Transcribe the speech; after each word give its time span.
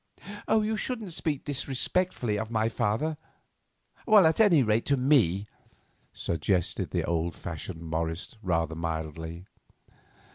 "You 0.49 0.77
shouldn't 0.77 1.13
speak 1.13 1.43
disrespectfully 1.45 2.37
of 2.39 2.49
my 2.49 2.69
father; 2.69 3.17
at 4.11 4.39
any 4.39 4.63
rate, 4.63 4.83
to 4.87 4.97
me," 4.97 5.45
suggested 6.11 6.89
the 6.89 7.03
old 7.05 7.35
fashioned 7.35 7.83
Morris, 7.87 8.35
rather 8.41 8.73
mildly. 8.73 9.45